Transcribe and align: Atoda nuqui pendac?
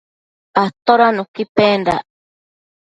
Atoda 0.63 1.07
nuqui 1.15 1.43
pendac? 1.55 2.03